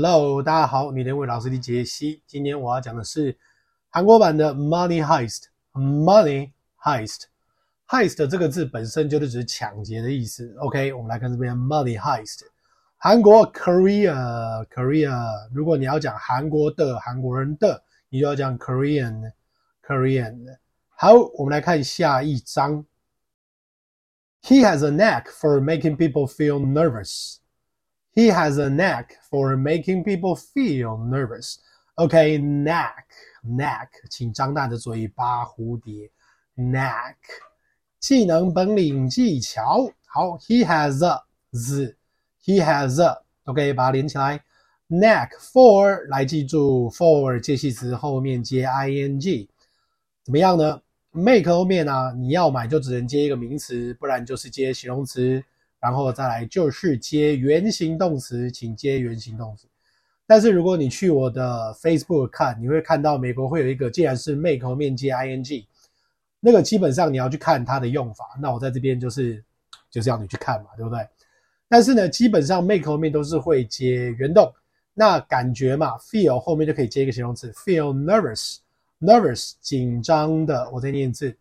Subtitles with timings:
[0.00, 2.23] Hello，大家好，你的英文老师的杰西。
[2.25, 3.37] 今天我要讲的是
[3.89, 10.55] 韩国版的 Money Heist。Money Heist，Heist 这个字本身就是指抢劫的意思。
[10.59, 12.43] OK，我们来看这边 Money Heist。
[12.95, 15.49] 韩国 Korea，Korea。
[15.53, 20.57] 如果你要讲韩国的韩国人的，你就要讲 Korean，Korean。
[20.91, 22.85] 好，我们来看下一章。
[24.41, 27.39] He has a knack for making people feel nervous.
[28.13, 31.59] He has a knack for making people feel nervous.
[31.95, 33.05] OK, knack,
[33.43, 36.11] knack，请张大的嘴巴，蝴蝶。
[36.57, 37.15] knack，
[37.99, 39.89] 技能、本领、技巧。
[40.05, 41.95] 好，he has a z,
[42.43, 44.43] he has a OK，把它连起来。
[44.89, 49.47] knack for 来记住，for 介系词后面接 ing，
[50.25, 50.81] 怎么样呢
[51.11, 55.41] ？make 后面啊，你要买就只能接一个名词，不然就是接形容词。
[55.81, 59.67] 然后再来就是接原形动词，请接原形动词。
[60.27, 65.65] 但是如果你去我的 Facebook 看，你会看到美国会有一个，既然是 make 后面接 ing，
[66.39, 68.25] 那个基本上你要去看它的用法。
[68.39, 69.43] 那我在这边就是
[69.89, 71.05] 就是要你去看嘛，对不对？
[71.67, 74.53] 但是呢，基本上 make 后面都是会接原动。
[74.93, 80.69] 那感觉嘛，feel 后面就可以接一个形容词，feel nervous，nervous 紧张的。
[80.69, 81.35] 我再念一次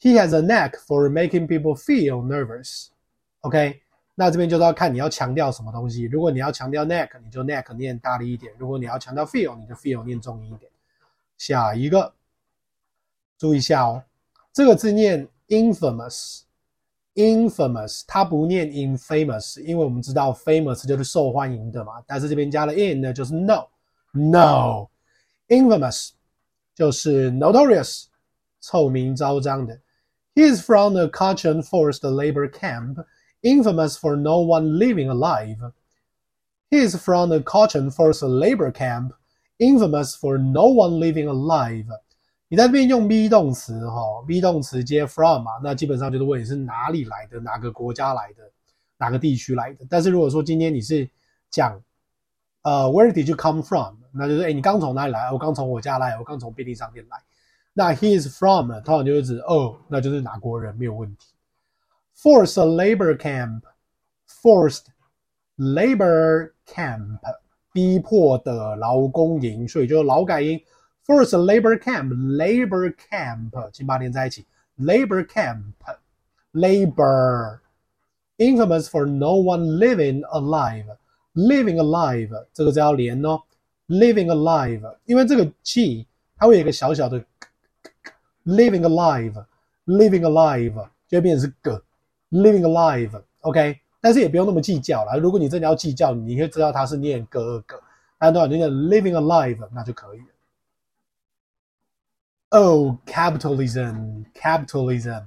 [0.00, 2.88] ，He has a knack for making people feel nervous。
[3.40, 3.80] OK，
[4.14, 6.02] 那这边就是要看你要强调什么东西。
[6.04, 10.70] 如果你要强调 neck，你就 neck 念大力一点；如果你要强调 feel，你就 feel 念重音一点。
[11.38, 12.12] 下一个，
[13.38, 14.04] 注意一下哦，
[14.52, 22.02] 这个字念 infamous，infamous，它不念 infamous，因为我们知道 famous 就是受欢迎的嘛。
[22.06, 26.10] 但是这边加了 in 呢，就是 no，no，infamous
[26.74, 28.04] 就是 notorious，
[28.60, 29.80] 臭名昭彰的。
[30.34, 33.02] He is from the Kachin Forest labor camp.
[33.42, 35.72] Infamous for no one living alive.
[36.70, 39.12] He is from the Cochin force labor camp.
[39.58, 41.86] Infamous for no one living alive.
[42.48, 48.42] 你在这边用 be 动词哈，be 动词接 from 嘛，那基本上就是问你是哪里来的，哪个国家来的，
[48.98, 49.86] 哪个地区来的。
[49.88, 51.08] 但是如果说今天你是
[51.48, 51.80] 讲
[52.62, 53.96] 呃，Where did you come from？
[54.12, 55.30] 那就是诶，你刚从哪里来？
[55.30, 57.16] 我刚从我家来，我刚从便利商店来。
[57.72, 61.28] 那 he is from 通常就是指哦，那就是哪国人，没有问题。
[62.19, 63.63] Forced labor camp,
[64.41, 64.85] forced
[65.57, 67.19] labor camp，
[67.71, 70.59] 逼迫的劳工营，所以就劳改营。
[71.05, 74.45] Forced labor camp, labor camp，请把它连在一起。
[74.79, 75.73] Labor camp,
[76.53, 77.59] labor,
[78.37, 80.97] infamous for no one living alive,
[81.35, 83.41] living alive，这个就要连哦。
[83.87, 86.07] Living alive，因为这个 g
[86.37, 87.23] 它会有一个小小的
[88.45, 89.45] living alive,
[89.85, 90.73] living alive
[91.07, 91.83] 就会变成是个。
[92.30, 95.16] Living alive，OK，但是也不用那么计较啦。
[95.16, 97.82] 如果你真的要计较，你可以知道它是念哥哥，
[98.18, 100.26] 但多少念 living alive 那就可以了。
[102.50, 105.24] Oh, capitalism, capitalism，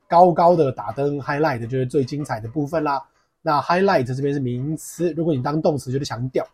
[0.09, 3.05] 高高的打灯，Highlight 就是最精彩的部分啦。
[3.43, 6.45] 那 Highlight 这边是名词，如果你当动词就是强调。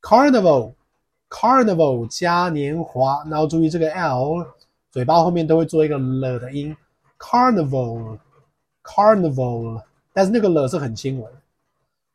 [0.00, 4.46] Carnival，Carnival 嘉年华，然后注意这个 L，
[4.90, 6.74] 嘴巴后面都会做一个了的音。
[7.18, 9.82] Carnival，Carnival，
[10.14, 11.28] 但是那个了是很轻微。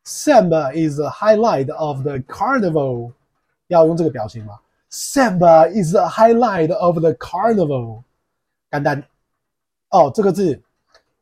[0.04, 3.12] Samba is the highlight of the carnival，
[3.68, 4.58] 要用这个表情吗
[4.90, 8.02] ？Samba is the highlight of the carnival，
[8.70, 9.04] 简单。
[9.96, 10.60] 哦，这个字，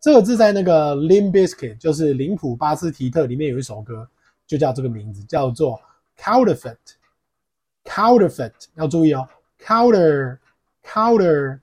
[0.01, 4.09] 这个字在那个 Limp Bizkit，就是林普巴斯提特里面有一首歌，
[4.47, 5.81] 就叫这个名字，叫做
[6.19, 6.77] Counterfeit。
[7.85, 9.29] Counterfeit 要注意哦
[9.61, 10.39] ，Counter
[10.83, 11.61] Counterfeit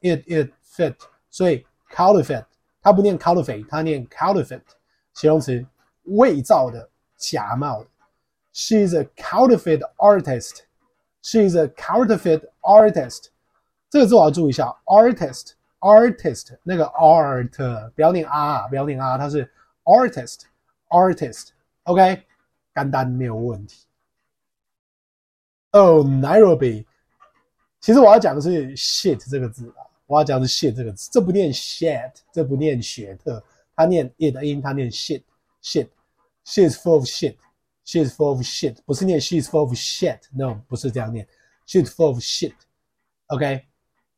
[0.00, 0.96] it it fit，
[1.30, 2.44] 所以 Counterfeit
[2.82, 4.62] 它不念 Counterfeit，它念 Counterfeit，
[5.14, 5.64] 形容词，
[6.04, 7.86] 伪造的、假冒的。
[8.52, 10.64] She's a counterfeit artist.
[11.22, 13.28] She's a counterfeit artist。
[13.88, 15.52] 这个字我要注意一下，artist。
[15.82, 19.50] Artist 那个 art 不要念啊，不要念啊，它是
[19.84, 22.22] artist，artist，OK，
[22.72, 23.84] 干单没有问题。
[25.72, 26.86] 哦，Nairobi，
[27.80, 33.42] 其实我要讲的是 shit 这个字啊，我要讲的是 shit 这个字，这不念 shit，这不念雪特，
[33.74, 39.72] 它念 it 的音，它念 shit，shit，She is full of shit，She is full of shit，不是念 She is full of
[39.72, 41.26] shit，no，不是这样念
[41.66, 43.64] ，She is full of shit，OK，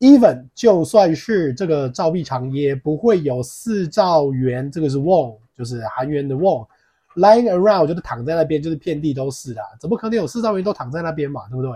[0.00, 6.66] even 就算是这个造币厂也不会有四兆元，这个是 won 就是韩元的 won
[7.14, 11.48] lying around 就是躺在那边，就是遍地都是的，怎么可能有四兆元都躺在那边嘛？
[11.48, 11.70] 对不对？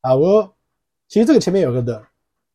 [0.00, 0.52] 啊，我
[1.06, 2.02] 其实这个前面有个的，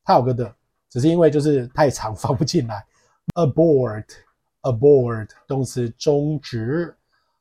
[0.10, 0.52] 它有个的，
[0.90, 2.84] 只是因为就是太长放不进来。
[3.38, 4.06] abort
[4.64, 6.92] abort 动词终止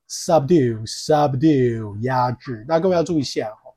[0.06, 2.66] ，subdue subdue 压制。
[2.68, 3.72] 那各位要注意一下哦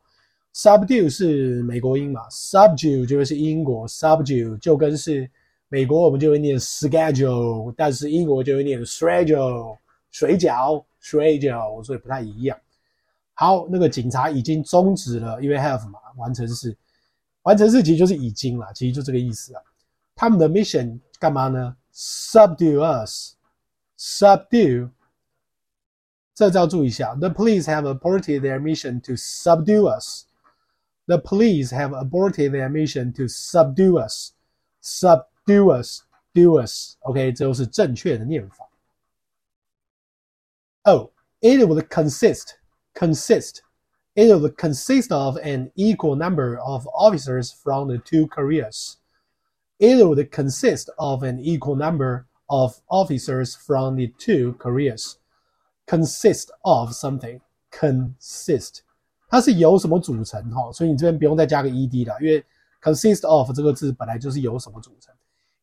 [0.53, 5.31] ，subdue 是美国音嘛，subdue 就是英国，subdue 就跟是
[5.69, 9.77] 美国我们就会念 schedule，但是英国就会念 schedule，
[10.09, 12.59] 水饺 schedule，所以不太一样。
[13.35, 16.75] 好，那个警察已经终止了，因为 have 嘛，完成式，
[17.42, 19.62] 完成式其实就是已经啦，其实就这个意思啊。
[20.14, 21.76] 他们的 mission 干嘛呢？
[21.92, 24.90] subdue us。Subdue，
[26.34, 27.14] 这就要注意一下。
[27.14, 30.26] The police have aborted their mission to subdue us.
[31.06, 34.32] The police have aborted their mission to subdue us.
[34.82, 36.02] Subdue us,
[36.34, 36.96] do us.
[37.00, 38.68] OK，这都是正确的念法。
[40.82, 41.10] Oh,
[41.40, 42.56] it would consist,
[42.92, 43.60] consist.
[44.14, 48.96] It would consist of an equal number of officers from the two Koreas.
[49.78, 55.16] It would consist of an equal number of officers from the two Koreas
[55.86, 57.40] consist of something
[57.70, 58.78] consist，
[59.28, 60.72] 它是由什么组成哈？
[60.72, 62.42] 所以你这边不用再加个 ed 了，因为
[62.80, 65.14] consist of 这个字本来就是由什么组成。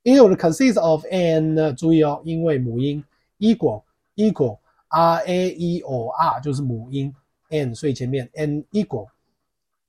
[0.04, 3.04] It would consist of an，注意哦，因为母音
[3.40, 3.84] equal
[4.16, 4.60] equal
[4.90, 7.16] r a e o r 就是母音
[7.49, 9.09] n，所以前面 n equal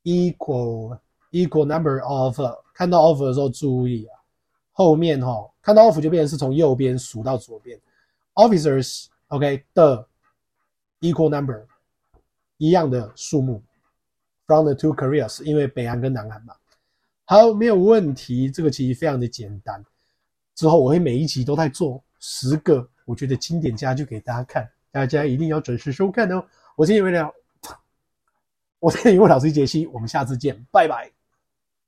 [0.03, 0.99] equal
[1.31, 2.39] equal number of，
[2.73, 4.17] 看到 of 的时候注意啊。
[4.71, 7.79] 后面哈，看到 of 就变成是从右边数到左边
[8.35, 10.07] ，officers，OK 的
[11.01, 11.65] equal number
[12.57, 13.61] 一样的数目
[14.45, 16.55] ，from the two Koreas，因为北韩跟南韩嘛。
[17.25, 19.85] 好，没有问题，这个其实非常的简单。
[20.55, 26.43] 之后我会每一集都在做十个，我觉得经典家句给大家看，大家一定要准时收看哦。
[26.75, 27.29] 我是叶伟了，
[28.79, 31.18] 我是英文老师杰西，我们下次见，拜拜。